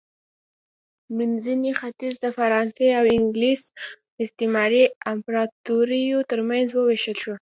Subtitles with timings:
[1.17, 3.61] منځنی ختیځ د فرانسوي او انګلیس
[4.23, 7.33] استعماري امپراتوریو ترمنځ ووېشل شو.